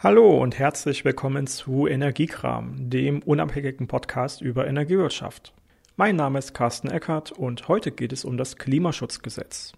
[0.00, 5.52] Hallo und herzlich willkommen zu Energiekram, dem unabhängigen Podcast über Energiewirtschaft.
[5.96, 9.72] Mein Name ist Carsten Eckert und heute geht es um das Klimaschutzgesetz.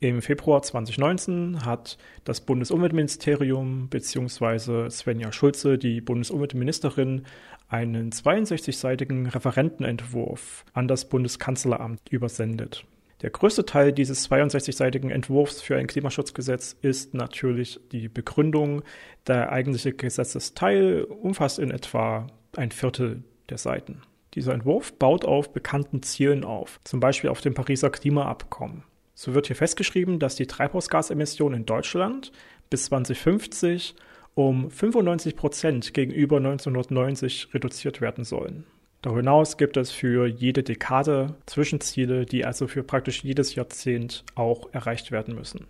[0.00, 4.90] Im Februar 2019 hat das Bundesumweltministerium bzw.
[4.90, 7.24] Svenja Schulze, die Bundesumweltministerin,
[7.68, 12.84] einen 62-seitigen Referentenentwurf an das Bundeskanzleramt übersendet.
[13.22, 18.82] Der größte Teil dieses 62-seitigen Entwurfs für ein Klimaschutzgesetz ist natürlich die Begründung.
[19.26, 24.02] Der eigentliche Gesetzesteil umfasst in etwa ein Viertel der Seiten.
[24.34, 28.84] Dieser Entwurf baut auf bekannten Zielen auf, zum Beispiel auf dem Pariser Klimaabkommen.
[29.14, 32.30] So wird hier festgeschrieben, dass die Treibhausgasemissionen in Deutschland
[32.70, 33.96] bis 2050
[34.34, 38.64] um 95 Prozent gegenüber 1990 reduziert werden sollen.
[39.02, 44.72] Darüber hinaus gibt es für jede Dekade Zwischenziele, die also für praktisch jedes Jahrzehnt auch
[44.72, 45.66] erreicht werden müssen.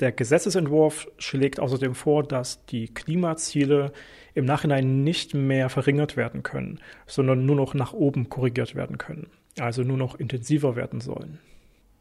[0.00, 3.92] Der Gesetzesentwurf schlägt außerdem vor, dass die Klimaziele
[4.34, 9.28] im Nachhinein nicht mehr verringert werden können, sondern nur noch nach oben korrigiert werden können,
[9.60, 11.38] also nur noch intensiver werden sollen.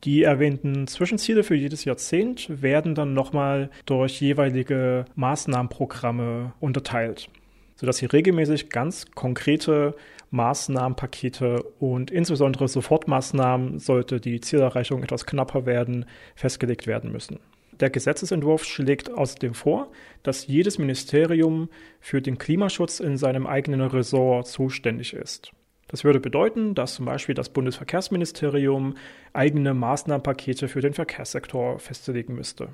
[0.03, 7.29] Die erwähnten Zwischenziele für jedes Jahrzehnt werden dann nochmal durch jeweilige Maßnahmenprogramme unterteilt,
[7.75, 9.95] sodass hier regelmäßig ganz konkrete
[10.31, 17.39] Maßnahmenpakete und insbesondere Sofortmaßnahmen, sollte die Zielerreichung etwas knapper werden, festgelegt werden müssen.
[17.79, 19.91] Der Gesetzesentwurf schlägt außerdem vor,
[20.23, 25.51] dass jedes Ministerium für den Klimaschutz in seinem eigenen Ressort zuständig ist.
[25.87, 28.95] Das würde bedeuten, dass zum Beispiel das Bundesverkehrsministerium
[29.33, 32.69] eigene Maßnahmenpakete für den Verkehrssektor festlegen müsste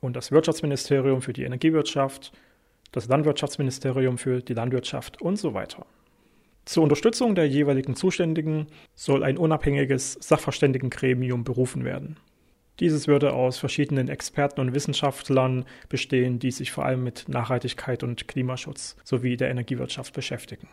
[0.00, 2.32] und das Wirtschaftsministerium für die Energiewirtschaft,
[2.92, 5.86] das Landwirtschaftsministerium für die Landwirtschaft und so weiter.
[6.68, 12.18] Zur Unterstützung der jeweiligen Zuständigen soll ein unabhängiges Sachverständigengremium berufen werden.
[12.78, 18.28] Dieses würde aus verschiedenen Experten und Wissenschaftlern bestehen, die sich vor allem mit Nachhaltigkeit und
[18.28, 20.68] Klimaschutz sowie der Energiewirtschaft beschäftigen.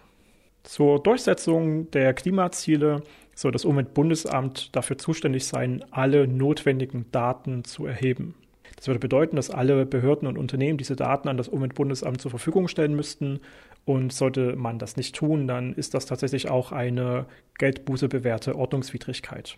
[0.63, 3.01] Zur Durchsetzung der Klimaziele
[3.33, 8.35] soll das Umweltbundesamt dafür zuständig sein, alle notwendigen Daten zu erheben.
[8.75, 12.67] Das würde bedeuten, dass alle Behörden und Unternehmen diese Daten an das Umweltbundesamt zur Verfügung
[12.67, 13.39] stellen müssten.
[13.85, 17.25] Und sollte man das nicht tun, dann ist das tatsächlich auch eine
[17.59, 19.57] Geldbuße bewährte Ordnungswidrigkeit.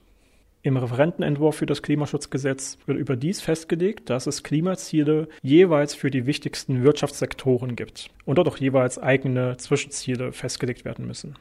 [0.63, 6.83] Im Referentenentwurf für das Klimaschutzgesetz wird überdies festgelegt, dass es Klimaziele jeweils für die wichtigsten
[6.83, 11.35] Wirtschaftssektoren gibt und dort auch jeweils eigene Zwischenziele festgelegt werden müssen.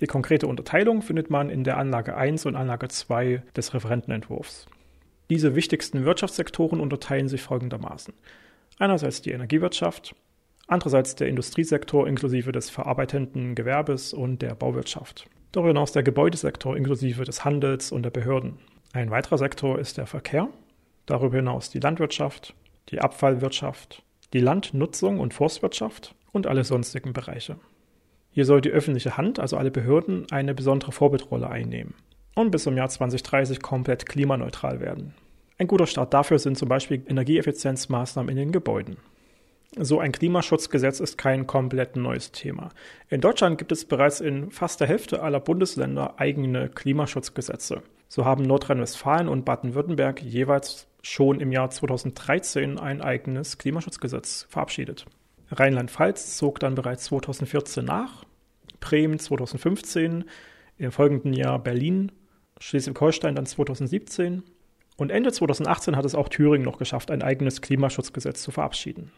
[0.00, 4.66] Die konkrete Unterteilung findet man in der Anlage 1 und Anlage 2 des Referentenentwurfs.
[5.30, 8.12] Diese wichtigsten Wirtschaftssektoren unterteilen sich folgendermaßen.
[8.78, 10.14] Einerseits die Energiewirtschaft,
[10.66, 15.26] andererseits der Industriesektor inklusive des verarbeitenden Gewerbes und der Bauwirtschaft.
[15.52, 18.58] Darüber hinaus der Gebäudesektor inklusive des Handels und der Behörden.
[18.92, 20.48] Ein weiterer Sektor ist der Verkehr,
[21.06, 22.54] darüber hinaus die Landwirtschaft,
[22.90, 24.02] die Abfallwirtschaft,
[24.34, 27.56] die Landnutzung und Forstwirtschaft und alle sonstigen Bereiche.
[28.30, 31.94] Hier soll die öffentliche Hand, also alle Behörden, eine besondere Vorbildrolle einnehmen
[32.34, 35.14] und bis zum Jahr 2030 komplett klimaneutral werden.
[35.58, 38.96] Ein guter Start dafür sind zum Beispiel Energieeffizienzmaßnahmen in den Gebäuden.
[39.76, 42.70] So ein Klimaschutzgesetz ist kein komplett neues Thema.
[43.08, 47.82] In Deutschland gibt es bereits in fast der Hälfte aller Bundesländer eigene Klimaschutzgesetze.
[48.08, 55.06] So haben Nordrhein-Westfalen und Baden-Württemberg jeweils schon im Jahr 2013 ein eigenes Klimaschutzgesetz verabschiedet.
[55.50, 58.24] Rheinland-Pfalz zog dann bereits 2014 nach,
[58.78, 60.24] Bremen 2015,
[60.78, 62.12] im folgenden Jahr Berlin
[62.64, 64.42] Schleswig-Holstein dann 2017
[64.96, 69.12] und Ende 2018 hat es auch Thüringen noch geschafft, ein eigenes Klimaschutzgesetz zu verabschieden.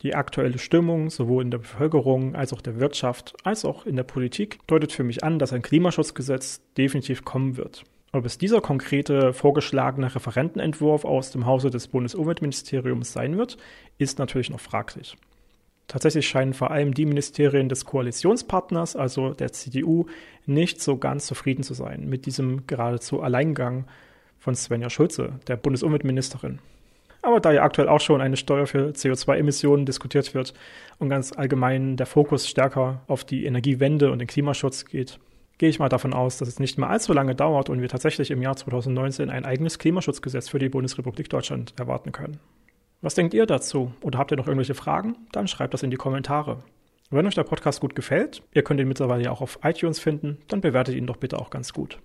[0.00, 4.04] Die aktuelle Stimmung sowohl in der Bevölkerung als auch der Wirtschaft als auch in der
[4.04, 7.84] Politik deutet für mich an, dass ein Klimaschutzgesetz definitiv kommen wird.
[8.12, 13.58] Ob es dieser konkrete vorgeschlagene Referentenentwurf aus dem Hause des Bundesumweltministeriums sein wird,
[13.98, 15.18] ist natürlich noch fraglich.
[15.90, 20.06] Tatsächlich scheinen vor allem die Ministerien des Koalitionspartners, also der CDU,
[20.46, 23.86] nicht so ganz zufrieden zu sein mit diesem geradezu Alleingang
[24.38, 26.60] von Svenja Schulze, der Bundesumweltministerin.
[27.22, 30.54] Aber da ja aktuell auch schon eine Steuer für CO2-Emissionen diskutiert wird
[31.00, 35.18] und ganz allgemein der Fokus stärker auf die Energiewende und den Klimaschutz geht,
[35.58, 38.30] gehe ich mal davon aus, dass es nicht mehr allzu lange dauert und wir tatsächlich
[38.30, 42.38] im Jahr 2019 ein eigenes Klimaschutzgesetz für die Bundesrepublik Deutschland erwarten können.
[43.02, 43.92] Was denkt ihr dazu?
[44.02, 45.16] Oder habt ihr noch irgendwelche Fragen?
[45.32, 46.62] Dann schreibt das in die Kommentare.
[47.08, 50.38] Wenn euch der Podcast gut gefällt, ihr könnt ihn mittlerweile ja auch auf iTunes finden,
[50.48, 51.98] dann bewertet ihn doch bitte auch ganz gut.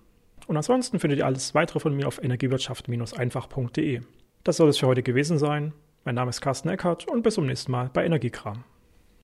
[0.46, 4.00] Und ansonsten findet ihr alles weitere von mir auf energiewirtschaft-einfach.de.
[4.42, 5.74] Das soll es für heute gewesen sein.
[6.04, 8.64] Mein Name ist Carsten Eckert und bis zum nächsten Mal bei Energiekram.